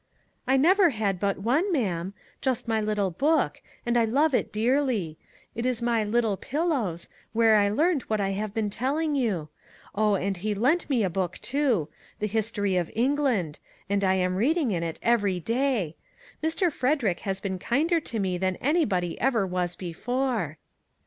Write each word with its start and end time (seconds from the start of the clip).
""I 0.47 0.57
never 0.57 0.89
had 0.89 1.19
but 1.19 1.37
one, 1.37 1.71
ma'am; 1.71 2.15
just 2.41 2.67
my 2.67 2.81
little 2.81 3.11
book; 3.11 3.61
and 3.85 3.95
I 3.95 4.03
love 4.05 4.33
it 4.33 4.51
dearly. 4.51 5.19
It 5.53 5.63
is 5.63 5.79
my' 5.79 6.03
Little 6.03 6.37
Pillows,' 6.37 7.07
where 7.33 7.55
I 7.55 7.69
learned 7.69 8.01
what 8.07 8.19
I 8.19 8.31
have 8.31 8.51
been 8.51 8.71
telling 8.71 9.13
you. 9.15 9.49
Oh, 9.93 10.15
and 10.15 10.37
he 10.37 10.55
lent 10.55 10.89
me 10.89 11.03
a 11.03 11.09
book, 11.11 11.37
too; 11.37 11.87
the 12.17 12.25
History 12.25 12.77
of 12.77 12.89
England; 12.95 13.59
and 13.91 14.03
I 14.03 14.15
am 14.15 14.37
reading 14.37 14.71
in 14.71 14.81
114 14.81 14.87
A 14.87 14.89
SEA 14.89 15.05
OF 15.05 15.13
TROUBLE 15.13 15.13
it 15.13 15.13
every 15.13 15.39
day. 15.85 15.95
Mr. 16.43 16.71
Frederick 16.71 17.19
has 17.19 17.39
been 17.39 17.59
kinder 17.59 17.99
to 17.99 18.17
me 18.17 18.39
than 18.39 18.55
anybody 18.55 19.19
ever 19.21 19.45
was 19.45 19.75
before." 19.75 20.57